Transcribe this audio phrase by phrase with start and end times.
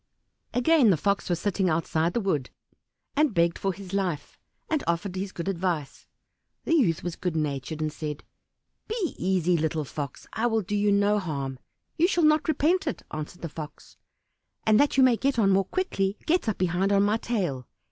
[0.55, 2.49] Again the Fox was sitting outside the wood,
[3.15, 4.35] and begged for his life,
[4.67, 6.07] and offered his good advice.
[6.63, 8.23] The youth was good natured, and said,
[8.87, 11.59] "Be easy, little Fox, I will do you no harm."
[11.99, 13.95] "You shall not repent it," answered the Fox;
[14.65, 17.67] "and that you may get on more quickly, get up behind on my tail."